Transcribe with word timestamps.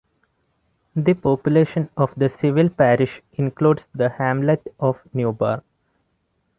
The 0.95 1.13
population 1.13 1.91
of 1.95 2.15
the 2.15 2.27
civil 2.27 2.69
parish 2.71 3.21
includes 3.33 3.87
the 3.93 4.09
hamlet 4.09 4.65
of 4.79 4.99
Newbarn. 5.13 5.61